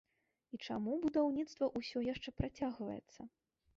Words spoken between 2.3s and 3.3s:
працягваецца?